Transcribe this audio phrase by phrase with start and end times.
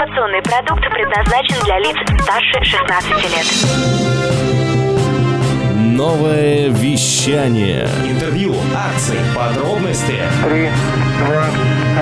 [0.00, 3.46] Информационный продукт предназначен для лиц старше 16 лет.
[5.76, 7.86] Новое вещание.
[8.08, 10.18] Интервью, акции, подробности.
[10.42, 10.70] Три,
[11.26, 11.44] два,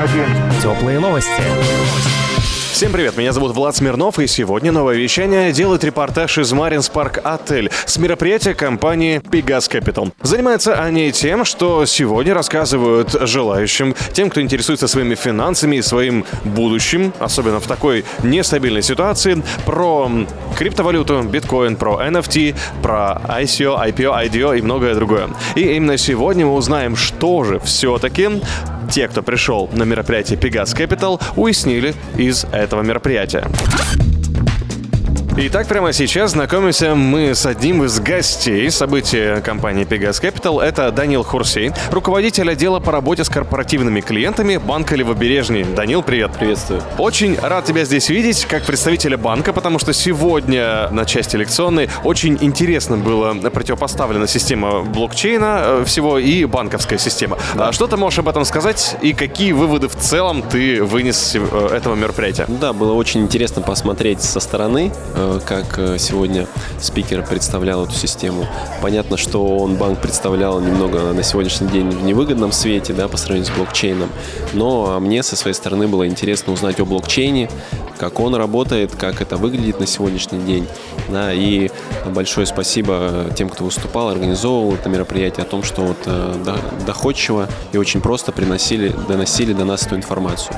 [0.00, 0.28] один.
[0.62, 2.37] Теплые новости.
[2.78, 7.18] Всем привет, меня зовут Влад Смирнов, и сегодня новое вещание делает репортаж из Маринс Парк
[7.24, 10.12] Отель с мероприятия компании Pegas Capital.
[10.22, 17.12] Занимаются они тем, что сегодня рассказывают желающим, тем, кто интересуется своими финансами и своим будущим,
[17.18, 20.08] особенно в такой нестабильной ситуации, про
[20.56, 25.30] криптовалюту, биткоин, про NFT, про ICO, IPO, IDO и многое другое.
[25.56, 28.40] И именно сегодня мы узнаем, что же все-таки
[28.90, 33.44] те, кто пришел на мероприятие Pegas Capital, уяснили из этого мероприятия.
[35.40, 40.60] Итак, прямо сейчас знакомимся мы с одним из гостей события компании Pegas Capital.
[40.60, 45.62] Это Данил Хурсей, руководитель отдела по работе с корпоративными клиентами банка Левобережный.
[45.62, 46.32] Данил, привет.
[46.32, 46.82] Приветствую.
[46.98, 52.36] Очень рад тебя здесь видеть, как представителя банка, потому что сегодня на части лекционной очень
[52.40, 57.38] интересно было противопоставлена система блокчейна э, всего и банковская система.
[57.54, 61.68] А Что ты можешь об этом сказать и какие выводы в целом ты вынес э,
[61.76, 62.46] этого мероприятия?
[62.48, 66.46] Да, было очень интересно посмотреть со стороны, э, как э, сегодня
[66.80, 68.46] спикер представлял эту систему.
[68.82, 73.52] Понятно, что он банк представлял немного на сегодняшний день в невыгодном свете, да, по сравнению
[73.52, 74.10] с блокчейном.
[74.54, 77.50] Но мне со своей стороны было интересно узнать о блокчейне,
[77.98, 80.66] как он работает, как это выглядит на сегодняшний день.
[81.08, 81.70] Да, и
[82.06, 87.48] большое спасибо тем, кто выступал, организовывал это мероприятие, о том, что вот э, до- доходчиво
[87.72, 90.54] и очень просто приносили, доносили до нас эту информацию.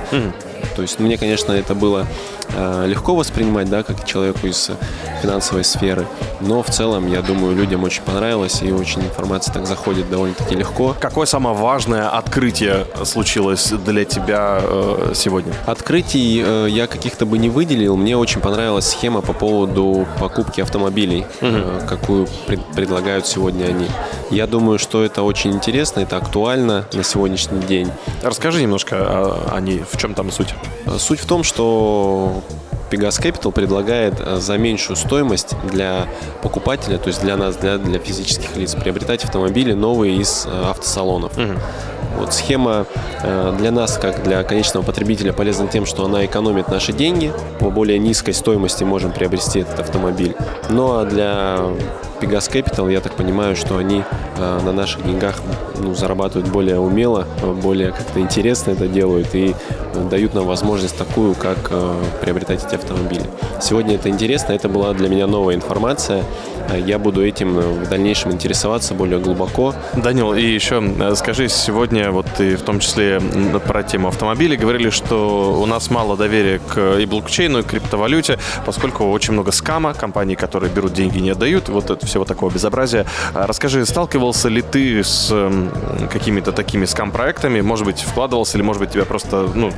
[0.76, 2.06] То есть мне, конечно, это было
[2.54, 4.59] э, легко воспринимать, да, как человеку из
[5.22, 6.06] финансовой сферы,
[6.40, 10.94] но в целом, я думаю, людям очень понравилось и очень информация так заходит довольно-таки легко.
[10.98, 15.52] Какое самое важное открытие случилось для тебя э, сегодня?
[15.66, 17.96] Открытий э, я каких-то бы не выделил.
[17.96, 23.86] Мне очень понравилась схема по поводу покупки автомобилей, э, какую пред- предлагают сегодня они.
[24.30, 27.90] Я думаю, что это очень интересно, это актуально на сегодняшний день.
[28.22, 30.54] Расскажи немножко о, о ней, в чем там суть?
[30.98, 32.42] Суть в том, что
[32.90, 36.08] Pegas Capital предлагает э, за меньшую стоимость для
[36.42, 41.32] покупателя, то есть для нас, для, для физических лиц, приобретать автомобили новые из э, автосалонов.
[42.18, 42.84] Вот схема
[43.22, 47.32] э, для нас, как для конечного потребителя, полезна тем, что она экономит наши деньги.
[47.60, 50.34] По более низкой стоимости можем приобрести этот автомобиль.
[50.68, 51.60] Ну а для
[52.20, 54.04] Pegas Capital, я так понимаю, что они
[54.36, 55.36] э, на наших деньгах
[55.78, 57.26] ну, зарабатывают более умело,
[57.62, 59.54] более как-то интересно это делают и
[59.94, 63.24] э, дают нам возможность такую, как э, приобретать эти автомобили.
[63.60, 66.22] Сегодня это интересно, это была для меня новая информация.
[66.70, 69.74] Э, Я буду этим э, в дальнейшем интересоваться более глубоко.
[69.94, 73.20] Данил, и еще э, скажи, сегодня вот и в том числе
[73.66, 79.04] про тему автомобилей говорили, что у нас мало доверия к и блокчейну, и криптовалюте, поскольку
[79.10, 83.06] очень много скама, компаний, которые берут деньги и не отдают, вот это всего такого безобразия.
[83.34, 85.70] А Расскажи, сталкивался ли ты с м,
[86.12, 87.60] какими-то такими скам-проектами?
[87.60, 89.72] Может быть, вкладывался или, может быть, тебя просто, ну,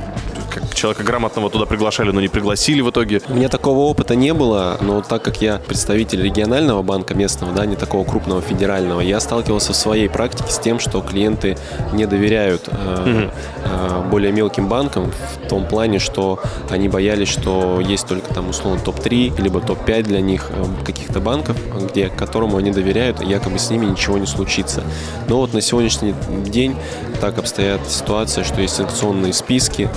[0.53, 3.21] как человека грамотного туда приглашали, но не пригласили в итоге?
[3.27, 7.65] У меня такого опыта не было, но так как я представитель регионального банка местного, да,
[7.65, 11.57] не такого крупного федерального, я сталкивался в своей практике с тем, что клиенты
[11.93, 13.29] не доверяют э,
[13.63, 16.39] э, более мелким банкам в том плане, что
[16.69, 21.57] они боялись, что есть только там условно топ-3 либо топ-5 для них э, каких-то банков,
[21.89, 24.83] где которому они доверяют, и якобы с ними ничего не случится.
[25.27, 26.13] Но вот на сегодняшний
[26.45, 26.75] день
[27.19, 29.89] так обстоят ситуация, что есть санкционные списки,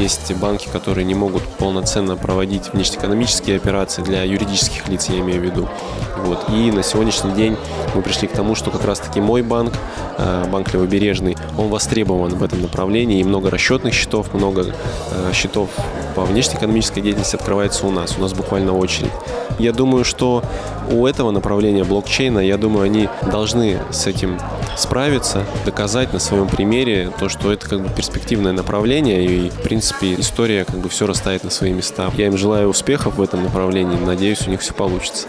[0.00, 5.44] есть банки, которые не могут полноценно проводить внешнеэкономические операции для юридических лиц, я имею в
[5.44, 5.68] виду.
[6.24, 6.48] Вот.
[6.48, 7.56] И на сегодняшний день
[7.94, 9.74] мы пришли к тому, что как раз-таки мой банк,
[10.18, 14.74] э, банк Левобережный, он востребован в этом направлении, и много расчетных счетов, много
[15.10, 15.70] э, счетов
[16.14, 18.16] по внешнеэкономической деятельности открывается у нас.
[18.16, 19.12] У нас буквально очередь.
[19.60, 20.42] Я думаю, что
[20.90, 24.38] у этого направления блокчейна, я думаю, они должны с этим
[24.76, 30.14] справиться, доказать на своем примере то, что это как бы перспективное направление, и, в принципе,
[30.14, 32.10] история как бы все расставит на свои места.
[32.16, 35.28] Я им желаю успехов в этом направлении, надеюсь, у них все получится.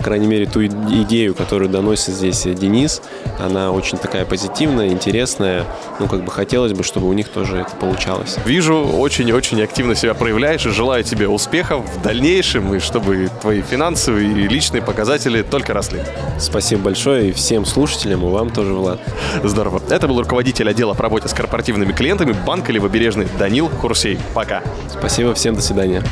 [0.00, 3.02] По крайней мере, ту идею, которую доносит здесь Денис,
[3.38, 5.66] она очень такая позитивная, интересная.
[5.98, 8.38] Ну, как бы хотелось бы, чтобы у них тоже это получалось.
[8.46, 14.30] Вижу, очень-очень активно себя проявляешь и желаю тебе успехов в дальнейшем, и чтобы твои финансовые
[14.30, 16.00] и личные показатели только росли.
[16.38, 19.00] Спасибо большое и всем слушателям, и вам тоже, Влад.
[19.44, 19.82] Здорово.
[19.90, 24.18] Это был руководитель отдела по работе с корпоративными клиентами банка Левобережный Данил Хурсей.
[24.32, 24.62] Пока.
[24.98, 26.02] Спасибо всем, до свидания.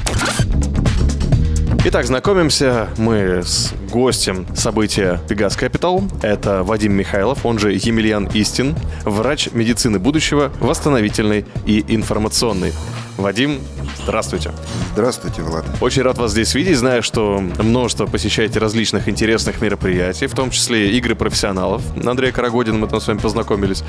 [1.85, 6.03] Итак, знакомимся мы с гостем события Pegas Capital.
[6.23, 12.73] Это Вадим Михайлов, он же Емельян Истин, врач медицины будущего, восстановительной и информационной.
[13.17, 13.61] Вадим,
[14.05, 14.53] здравствуйте.
[14.93, 15.65] Здравствуйте, Влад.
[15.81, 16.77] Очень рад вас здесь видеть.
[16.77, 21.83] Знаю, что множество посещаете различных интересных мероприятий, в том числе игры профессионалов.
[22.05, 23.83] Андрей Карагодин, мы там с вами познакомились.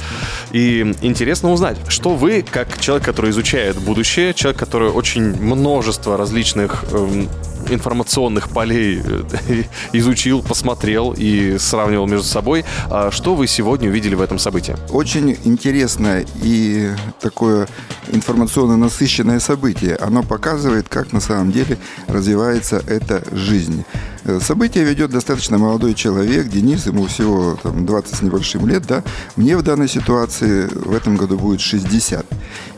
[0.51, 6.85] И интересно узнать, что вы, как человек, который изучает будущее, человек, который очень множество различных
[6.91, 7.29] эм,
[7.69, 9.63] информационных полей э,
[9.93, 12.65] изучил, посмотрел и сравнивал между собой.
[12.89, 14.75] А что вы сегодня увидели в этом событии?
[14.89, 17.67] Очень интересное и такое
[18.07, 19.95] информационно насыщенное событие.
[19.95, 21.77] Оно показывает, как на самом деле
[22.07, 23.85] развивается эта жизнь.
[24.25, 29.03] Э, Событие ведет достаточно молодой человек, Денис, ему всего там, 20 с небольшим лет, да.
[29.35, 32.25] Мне в данной ситуации в этом году будет 60.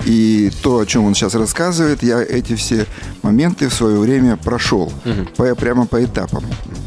[0.05, 2.85] И то, о чем он сейчас рассказывает, я эти все
[3.21, 4.91] моменты в свое время прошел,
[5.35, 6.43] по, прямо по этапам.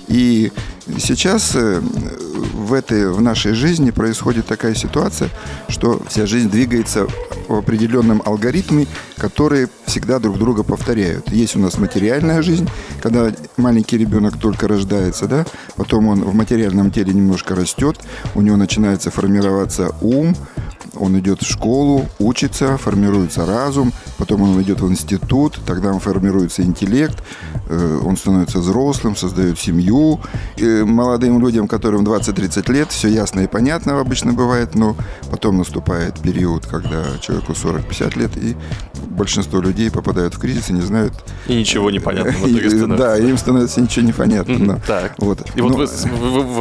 [0.08, 0.52] И
[0.98, 5.30] сейчас э, в, этой, в нашей жизни происходит такая ситуация,
[5.68, 7.06] что вся жизнь двигается
[7.48, 8.86] в определенном алгоритме,
[9.16, 11.30] которые всегда друг друга повторяют.
[11.30, 12.68] Есть у нас материальная жизнь,
[13.02, 15.46] когда маленький ребенок только рождается, да,
[15.76, 18.00] потом он в материальном теле немножко растет,
[18.34, 20.34] у него начинается формироваться ум,
[20.96, 26.62] он идет в школу, учится, формируется разум, потом он идет в институт, тогда он формируется
[26.62, 27.22] интеллект,
[27.68, 30.20] он становится взрослым, создает семью.
[30.56, 34.96] И молодым людям, которым 20-30 лет, все ясно и понятно обычно бывает, но
[35.30, 38.56] потом наступает период, когда человеку 40-50 лет, и
[39.08, 41.12] большинство людей попадают в кризис и не знают...
[41.46, 42.96] И ничего не понятно в итоге становится.
[42.96, 44.80] Да, им становится ничего не понятно.
[44.86, 45.14] Так.
[45.18, 45.40] Вот.
[45.54, 45.86] И вот вы,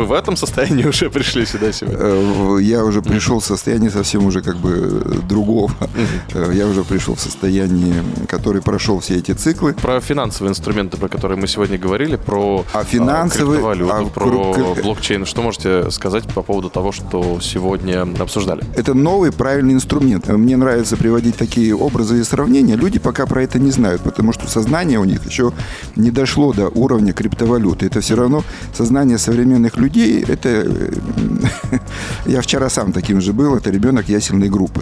[0.06, 1.98] в этом состоянии уже пришли сюда сегодня?
[2.00, 5.72] Э, Я уже пришел в состояние совсем уже как бы э, другого.
[6.34, 9.74] Э, Я уже пришел в состояние, который прошел все эти циклы.
[9.74, 14.81] Про финансовые инструменты, про которые мы сегодня говорили, про А финансовые- криптовалюту, а про кру-
[14.81, 15.25] блокчейн.
[15.25, 18.63] Что можете сказать по поводу того, что сегодня обсуждали?
[18.75, 20.28] Это новый правильный инструмент.
[20.28, 22.75] Мне нравится приводить такие образы и сравнения.
[22.75, 25.51] Люди пока про это не знают, потому что сознание у них еще
[25.95, 27.86] не дошло до уровня криптовалюты.
[27.86, 28.44] Это все равно
[28.74, 30.24] сознание современных людей.
[30.28, 30.92] Это э,
[32.25, 33.56] я вчера сам таким же был.
[33.56, 34.81] Это ребенок ясельной группы.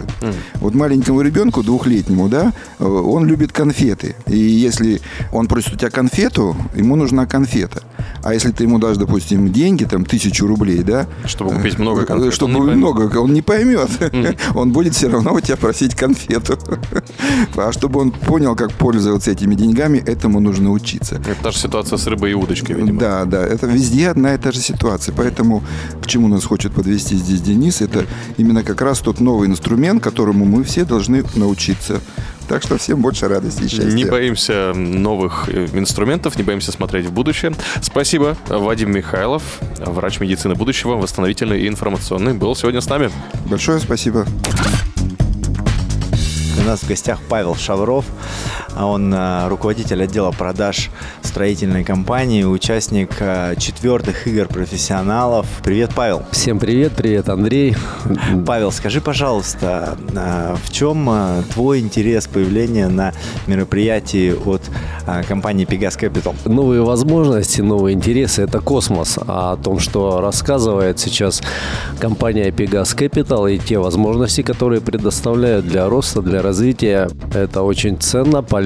[0.56, 4.14] Вот маленькому ребенку двухлетнему, да, э, он любит конфеты.
[4.26, 5.00] И если
[5.32, 7.82] он просит у тебя конфету, ему нужна конфета.
[8.24, 12.04] А если ты ему дашь, допустим, деньги, там, тысячу рублей, да, Чтобы купить много э,
[12.06, 12.76] конфет, Чтобы он поймет.
[12.76, 13.88] много, он не поймет.
[14.54, 16.58] Он будет все равно у тебя просить конфету.
[17.56, 21.16] А чтобы он понял, как пользоваться этими деньгами, этому нужно учиться.
[21.16, 22.98] Это та же ситуация с рыбой и удочкой, видимо.
[22.98, 25.14] Да, да, это везде одна и та же ситуация.
[25.16, 25.62] Поэтому
[26.02, 28.06] к чему нас хочет подвести здесь Денис, это
[28.38, 32.00] именно как раз тот новый инструмент, которому мы все должны научиться.
[32.52, 33.86] Так что всем больше радости и счастья.
[33.86, 37.54] Не боимся новых э, инструментов, не боимся смотреть в будущее.
[37.80, 38.36] Спасибо.
[38.46, 39.42] Вадим Михайлов,
[39.78, 43.10] врач медицины будущего, восстановительный и информационный, был сегодня с нами.
[43.46, 44.26] Большое спасибо.
[46.62, 48.04] У нас в гостях Павел Шавров.
[48.74, 50.90] А Он э, руководитель отдела продаж
[51.22, 55.46] строительной компании, участник э, четвертых игр профессионалов.
[55.62, 56.22] Привет, Павел.
[56.30, 57.76] Всем привет, привет, Андрей.
[58.46, 61.10] Павел, скажи, пожалуйста, э, в чем
[61.52, 63.12] твой интерес появления на
[63.46, 64.62] мероприятии от
[65.28, 66.34] компании Pegas Capital?
[66.46, 69.18] Новые возможности, новые интересы– это космос.
[69.26, 71.42] А о том, что рассказывает сейчас
[71.98, 78.42] компания Pegas Capital и те возможности, которые предоставляют для роста, для развития, это очень ценно,
[78.42, 78.61] полезно.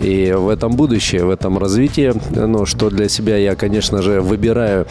[0.00, 4.86] И в этом будущее, в этом развитии, ну, что для себя я, конечно же, выбираю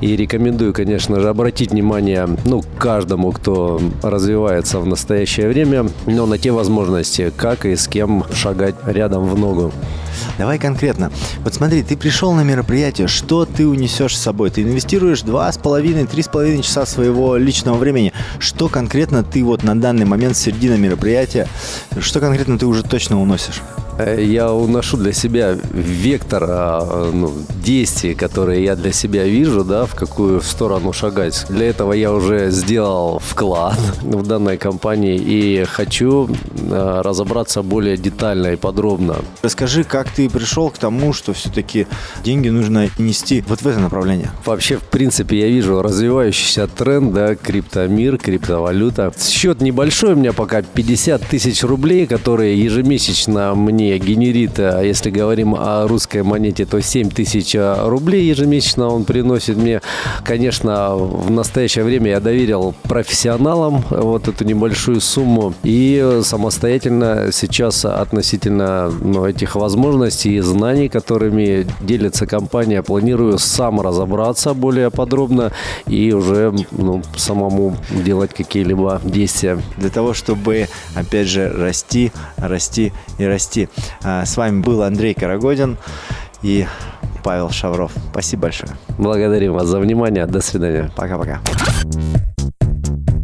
[0.00, 6.38] и рекомендую, конечно же, обратить внимание, ну, каждому, кто развивается в настоящее время, но на
[6.38, 9.72] те возможности, как и с кем шагать рядом в ногу.
[10.38, 11.12] Давай конкретно.
[11.44, 14.50] Вот смотри, ты пришел на мероприятие, что ты унесешь с собой?
[14.50, 18.12] Ты инвестируешь два с половиной, три с половиной часа своего личного времени.
[18.38, 21.48] Что конкретно ты вот на данный момент, середина мероприятия,
[22.00, 23.62] что конкретно ты уже точно уносишь?
[24.06, 27.32] Э, Я уношу для себя вектор а, ну,
[27.64, 31.46] действий, которые я для себя вижу, да, в какую сторону шагать.
[31.48, 36.28] Для этого я уже сделал вклад в данной компании и хочу
[36.70, 39.16] а, разобраться более детально и подробно.
[39.42, 41.86] Расскажи, как ты пришел к тому, что все-таки
[42.24, 44.30] деньги нужно нести вот в это направление.
[44.44, 49.12] Вообще, в принципе, я вижу развивающийся тренд, да, криптомир, криптовалюта.
[49.18, 55.10] Счет небольшой у меня пока 50 тысяч рублей, которые ежемесячно мне компания генерит, э, если
[55.10, 59.80] говорим о русской монете, то 7 тысяч э, рублей ежемесячно он приносит мне.
[60.24, 68.90] Конечно, в настоящее время я доверил профессионалам вот эту небольшую сумму и самостоятельно сейчас относительно
[69.00, 75.52] ну, этих возможностей и знаний, которыми делится компания, планирую сам разобраться более подробно
[75.86, 79.58] и уже ну, самому делать какие-либо действия.
[79.78, 83.68] Для того, чтобы, опять же, расти, расти и расти.
[84.02, 85.76] А, С вами был Андрей Карагодин
[86.42, 86.66] и
[87.22, 87.92] Павел Шавров.
[88.10, 88.72] Спасибо большое.
[88.98, 90.26] Благодарим вас за внимание.
[90.26, 90.90] До свидания.
[90.96, 91.40] Пока-пока.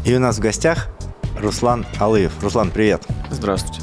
[0.05, 0.89] И у нас в гостях
[1.41, 2.33] Руслан Алыев.
[2.43, 3.03] Руслан, привет.
[3.31, 3.83] Здравствуйте.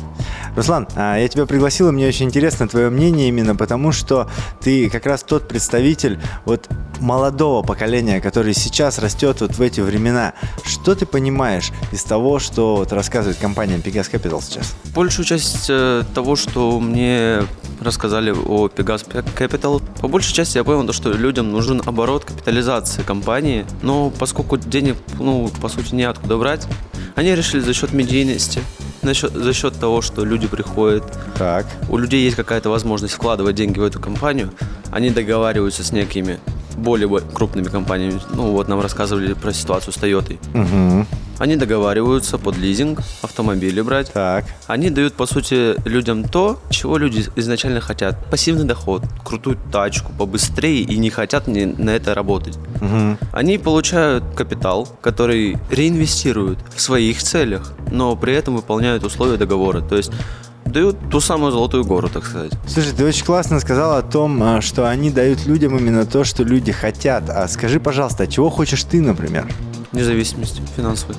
[0.56, 4.30] Руслан, а, я тебя пригласил, и мне очень интересно твое мнение именно потому, что
[4.62, 6.70] ты как раз тот представитель вот
[7.06, 10.34] молодого поколения, который сейчас растет вот в эти времена.
[10.64, 14.76] Что ты понимаешь из того, что вот рассказывает компания Pegas Capital сейчас?
[14.96, 17.44] Большую часть э, того, что мне
[17.80, 19.06] рассказали о Pegas
[19.38, 24.58] Capital, по большей части я понял, то, что людям нужен оборот капитализации компании, но поскольку
[24.58, 26.68] денег, ну, по сути, неоткуда брать,
[27.16, 28.62] они решили за счет медийности,
[29.04, 31.04] за счет, за счет того, что люди приходят,
[31.38, 31.68] Так.
[31.90, 34.52] у людей есть какая-то возможность вкладывать деньги в эту компанию,
[34.92, 36.40] они договариваются с некими
[36.78, 38.20] более бо- крупными компаниями.
[38.34, 40.38] Ну, вот нам рассказывали про ситуацию с Toyota.
[40.54, 41.08] Угу.
[41.38, 44.14] Они договариваются под лизинг автомобили брать.
[44.14, 44.46] Так.
[44.68, 48.30] Они дают, по сути, людям то, чего люди изначально хотят.
[48.30, 52.58] Пассивный доход, крутую тачку, побыстрее и не хотят ни на это работать.
[52.82, 53.18] Угу.
[53.34, 59.82] Они получают капитал, который реинвестируют в своих целях, но при этом выполняют условия договора.
[59.82, 60.12] То есть
[60.76, 62.52] дают ту самую золотую гору, так сказать.
[62.68, 66.44] Слушай, ты очень классно сказал о том, а, что они дают людям именно то, что
[66.44, 67.30] люди хотят.
[67.30, 69.48] А скажи, пожалуйста, а чего хочешь ты, например?
[69.94, 71.16] Независимость финансовой.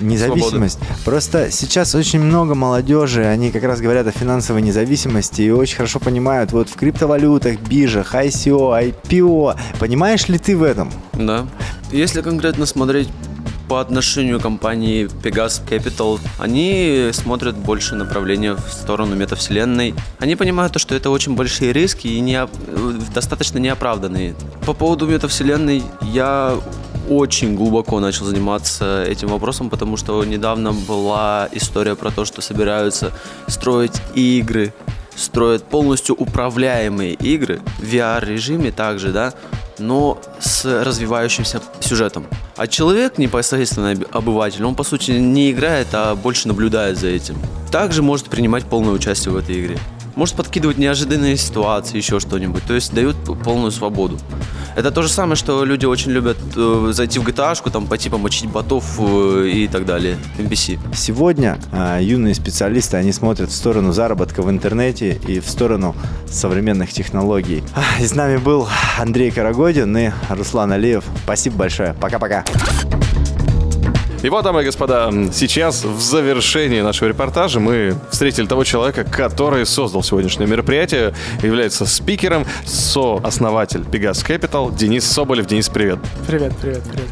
[0.00, 0.80] Независимость.
[1.04, 6.00] Просто сейчас очень много молодежи, они как раз говорят о финансовой независимости и очень хорошо
[6.00, 9.56] понимают вот в криптовалютах, биржах, ICO, IPO.
[9.78, 10.90] Понимаешь ли ты в этом?
[11.12, 11.46] Да.
[11.92, 13.08] Если конкретно смотреть
[13.70, 19.94] по отношению к компании Pegas Capital, они смотрят больше направления в сторону метавселенной.
[20.18, 22.48] Они понимают, то, что это очень большие риски и не,
[23.14, 24.34] достаточно неоправданные.
[24.66, 26.58] По поводу метавселенной я
[27.08, 33.12] очень глубоко начал заниматься этим вопросом, потому что недавно была история про то, что собираются
[33.46, 34.74] строить игры,
[35.14, 39.32] строят полностью управляемые игры в VR-режиме также, да,
[39.80, 42.26] но с развивающимся сюжетом.
[42.56, 47.36] А человек, непосредственно обыватель, он по сути не играет, а больше наблюдает за этим.
[47.70, 49.78] Также может принимать полное участие в этой игре.
[50.16, 52.64] Может подкидывать неожиданные ситуации, еще что-нибудь.
[52.66, 54.18] То есть дают полную свободу.
[54.76, 58.48] Это то же самое, что люди очень любят э, зайти в GTA, там пойти помочить
[58.48, 60.78] ботов э, и так далее, NPC.
[60.94, 65.94] Сегодня а, юные специалисты, они смотрят в сторону заработка в интернете и в сторону
[66.28, 67.62] современных технологий.
[68.00, 71.04] И с нами был Андрей Карагодин и Руслан Алиев.
[71.24, 71.94] Спасибо большое.
[71.94, 72.44] Пока-пока.
[74.22, 79.64] И вот, дамы и господа, сейчас в завершении нашего репортажа мы встретили того человека, который
[79.64, 85.46] создал сегодняшнее мероприятие, является спикером, сооснователь Pegas Capital Денис Соболев.
[85.46, 86.00] Денис, привет.
[86.26, 87.08] Привет, привет, привет.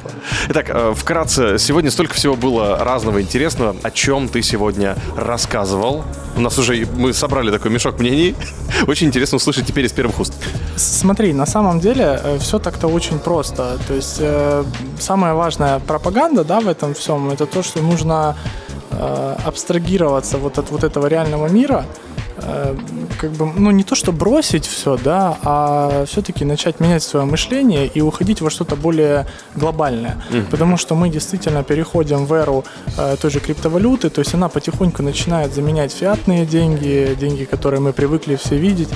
[0.51, 3.75] Итак, э, вкратце, сегодня столько всего было разного интересного.
[3.83, 6.05] О чем ты сегодня рассказывал?
[6.37, 8.37] У нас уже, мы собрали такой мешок мнений.
[8.87, 10.35] Очень интересно услышать теперь из первых уст.
[10.77, 13.79] Смотри, на самом деле все так-то очень просто.
[13.89, 14.63] То есть э,
[15.03, 18.37] самая важная пропаганда, да, в этом всем, это то, что нужно
[18.91, 21.85] э, абстрагироваться вот от вот этого реального мира,
[22.37, 22.77] э,
[23.21, 27.87] как бы, ну не то, что бросить все, да, а все-таки начать менять свое мышление
[27.87, 29.27] и уходить во что-то более
[29.57, 30.17] глобальное.
[30.51, 32.65] Потому что мы действительно переходим в эру
[32.97, 37.93] э, той же криптовалюты, то есть она потихоньку начинает заменять фиатные деньги, деньги, которые мы
[37.93, 38.89] привыкли все видеть.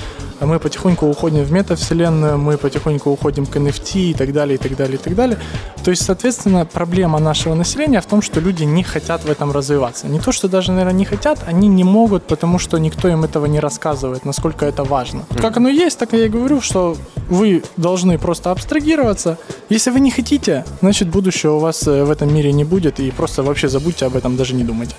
[0.42, 4.58] А мы потихоньку уходим в метавселенную, мы потихоньку уходим к NFT и так далее, и
[4.58, 5.38] так далее, и так далее.
[5.84, 10.08] То есть, соответственно, проблема нашего населения в том, что люди не хотят в этом развиваться.
[10.08, 13.46] Не то, что даже, наверное, не хотят, они не могут, потому что никто им этого
[13.46, 15.22] не рассказывает, насколько это важно.
[15.40, 16.96] Как оно есть, так я и говорю, что
[17.28, 19.38] вы должны просто абстрагироваться.
[19.70, 23.10] Если вы не хотите, значит, будущего у вас э, в этом мире не будет, и
[23.10, 24.94] просто вообще забудьте об этом, даже не думайте.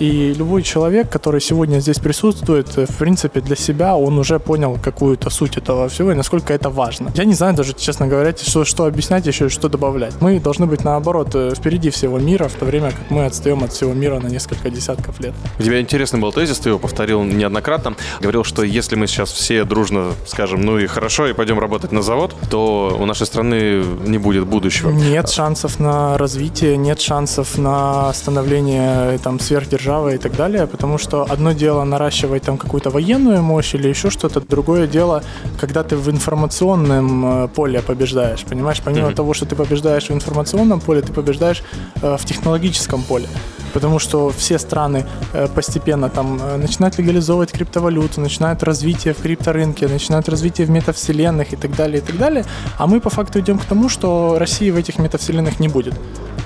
[0.00, 4.78] И любой человек, который сегодня здесь присутствует, э, в принципе, для себя, он уже понял
[4.90, 7.10] какую-то суть этого всего и насколько это важно.
[7.14, 10.14] Я не знаю даже, честно говоря, что, что объяснять еще и что добавлять.
[10.20, 13.72] Мы должны быть, наоборот, э, впереди всего мира, в то время как мы отстаем от
[13.72, 15.34] всего мира на несколько десятков лет.
[15.58, 17.96] У тебя интересный был тезис, ты его повторил неоднократно.
[18.20, 22.02] Говорил, что если мы сейчас все дружно скажем, ну и хорошо, и пойдем работать на
[22.02, 24.90] завод, то у нашей страны не будет будущего.
[24.90, 30.66] Нет шансов на развитие, нет шансов на становление э, там, сверхдержавой державы и так далее,
[30.66, 35.22] потому что одно дело наращивать там какую-то военную мощь или еще что-то, другое дело,
[35.60, 38.80] когда ты в информационном э, поле побеждаешь, понимаешь?
[38.84, 39.14] Помимо Мгм.
[39.16, 41.62] того, что ты побеждаешь в информационном поле, ты побеждаешь
[42.02, 43.26] э, в технологическом поле.
[43.74, 45.04] Потому что все страны
[45.34, 51.56] э, постепенно там начинают легализовывать криптовалюту, начинают развитие в крипторынке, начинают развитие в метавселенных и
[51.56, 52.44] так далее, и так далее.
[52.78, 55.94] А мы по факту идем к тому, что России в этих метавселенных не будет.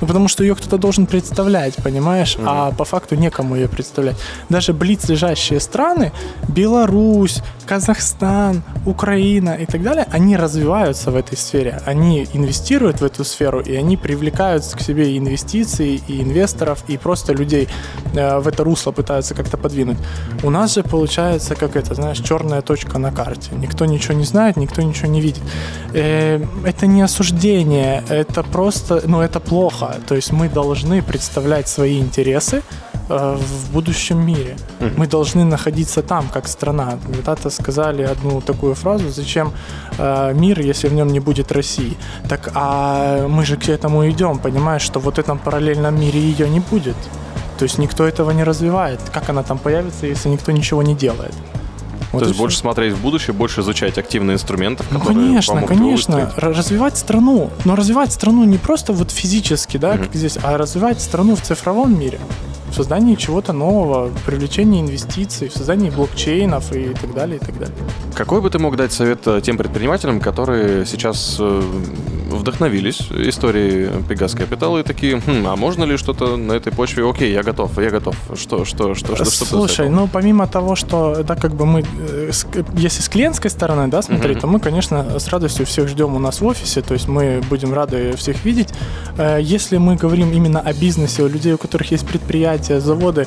[0.02, 2.36] Ну, потому что ее кто-то должен представлять, понимаешь?
[2.44, 4.16] А по факту некому ее представлять.
[4.48, 6.10] Даже близлежащие страны,
[6.48, 11.80] Беларусь, Казахстан, Украина и так далее, они развиваются в этой сфере.
[11.86, 16.96] Они инвестируют в эту сферу, и они привлекают к себе и инвестиции, и инвесторов, и
[16.96, 17.68] просто людей
[18.14, 19.98] э, в это русло пытаются как-то подвинуть.
[20.42, 23.50] У нас же получается, как это, знаешь, черная точка на карте.
[23.52, 25.42] Никто ничего не знает, никто ничего не видит.
[25.94, 29.91] Э, это не осуждение, это просто, ну, это плохо.
[30.06, 32.62] То есть мы должны представлять свои интересы
[33.08, 34.56] э, в будущем мире.
[34.96, 36.98] Мы должны находиться там, как страна.
[37.06, 39.52] Когда-то сказали одну такую фразу, зачем
[39.98, 41.96] э, мир, если в нем не будет России?
[42.28, 46.48] Так, а мы же к этому идем, понимаешь, что вот в этом параллельном мире ее
[46.48, 46.96] не будет.
[47.58, 49.00] То есть никто этого не развивает.
[49.12, 51.34] Как она там появится, если никто ничего не делает?
[52.12, 52.42] Вот То есть всё.
[52.42, 56.32] больше смотреть в будущее, больше изучать активные инструменты, Ну, которые конечно, помогут конечно.
[56.36, 57.50] Развивать страну.
[57.64, 61.98] Но развивать страну не просто вот физически, да, как здесь, а развивать страну в цифровом
[61.98, 62.20] мире.
[62.70, 67.58] В создании чего-то нового, в привлечении инвестиций, в создании блокчейнов и так далее, и так
[67.58, 67.74] далее.
[68.14, 71.62] Какой бы ты мог дать совет э, тем предпринимателям, которые сейчас э,
[72.36, 77.08] вдохновились историей Pegas Capital и такие, «Хм, а можно ли что-то на этой почве?
[77.08, 78.16] Окей, я готов, я готов.
[78.36, 82.30] Что, что, что, что, Слушай, ну помимо того, что, да, как бы мы, э,
[82.76, 84.40] если с клиентской стороны, да, смотреть, Мгм.
[84.40, 87.72] то мы, конечно, с радостью всех ждем у нас в офисе, то есть мы будем
[87.74, 88.68] рады всех видеть.
[89.18, 93.26] Э, Если мы говорим именно о бизнесе, у людей, у которых есть предприятия, заводы,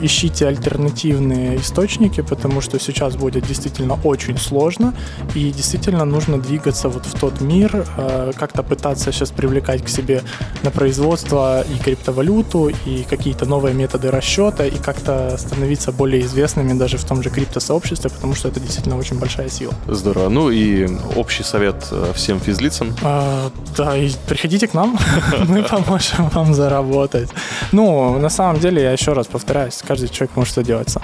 [0.00, 4.94] ищите альтернативные источники, потому что сейчас будет действительно очень сложно,
[5.34, 10.22] и действительно нужно двигаться вот в тот мир, э, как-то пытаться сейчас привлекать к себе
[10.62, 16.96] на производство и криптовалюту, и какие-то новые методы расчета, и как-то становиться более известными даже
[16.96, 19.74] в том же криптосообществе, потому что это действительно очень большая сила.
[19.86, 20.28] Здорово.
[20.28, 22.94] Ну и общий совет э, всем физлицам.
[23.02, 24.98] А, да, и приходите к нам,
[25.48, 27.28] мы поможем вам заработать.
[27.72, 31.02] Ну, на самом деле, я еще раз повторяюсь, каждый человек может это делать сам.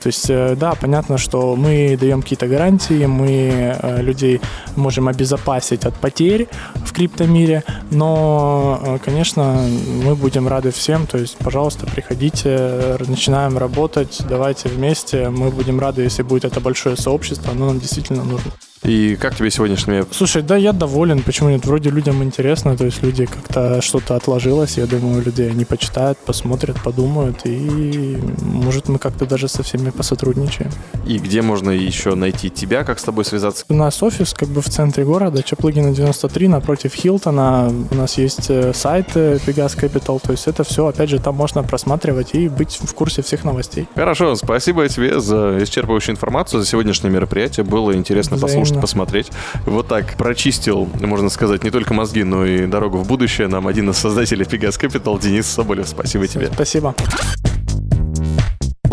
[0.00, 4.40] То есть, э, да, понятно, что мы даем какие-то гарантии, мы э, людей
[4.76, 9.68] можем обезопасить от потерь в криптомире, но, э, конечно,
[10.04, 16.02] мы будем рады всем, то есть, пожалуйста, приходите, начинаем работать, давайте вместе, мы будем рады,
[16.02, 18.50] если будет это большое сообщество, оно нам действительно нужно.
[18.84, 21.22] И как тебе сегодняшнее Слушай, да, я доволен.
[21.22, 21.64] Почему нет?
[21.64, 24.76] Вроде людям интересно, то есть люди как-то что-то отложилось.
[24.76, 30.70] Я думаю, люди они почитают, посмотрят, подумают, и может мы как-то даже со всеми посотрудничаем.
[31.06, 33.64] и где можно еще найти тебя, как с тобой связаться?
[33.68, 37.72] У нас офис как бы в центре города, Чаплыгина 93, напротив Хилтона.
[37.90, 41.34] У нас есть э, сайт э, Pegas Capital, то есть это все, опять же, там
[41.34, 43.88] можно просматривать и быть в курсе всех новостей.
[43.94, 47.64] Хорошо, спасибо тебе за исчерпывающую информацию, за сегодняшнее мероприятие.
[47.64, 48.58] Было интересно Взаимно.
[48.60, 49.30] послушать, посмотреть.
[49.66, 53.90] Вот так прочистил, можно сказать, не только мозги, но и дорогу в будущее нам один
[53.90, 55.88] из создателей Pegas Capital, Денис Соболев.
[55.88, 56.50] Спасибо тебе.
[56.52, 56.94] Спасибо.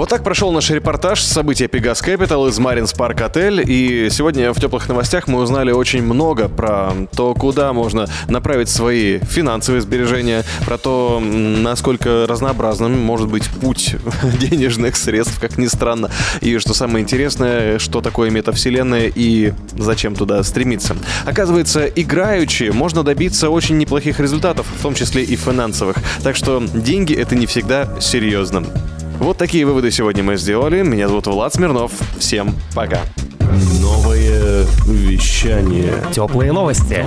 [0.02, 3.64] Вот так прошел наш репортаж с события Pegas Capital из Маринс Парк Отель.
[3.64, 9.20] И сегодня в теплых новостях мы узнали очень много про то, куда можно направить свои
[9.20, 13.96] финансовые сбережения, про то, насколько разнообразным может быть путь
[14.40, 16.10] денежных средств, как ни странно.
[16.42, 20.98] И что самое интересное, что такое метавселенная и зачем туда стремиться.
[21.28, 25.98] Оказывается, играючи можно добиться очень неплохих результатов, в том числе и финансовых.
[26.24, 28.66] Так что деньги это не всегда серьезно.
[29.22, 30.82] Вот такие выводы сегодня мы сделали.
[30.82, 31.92] Меня зовут Влад Смирнов.
[32.18, 33.02] Всем пока.
[33.80, 35.94] Новое вещание.
[36.12, 37.06] Теплые новости.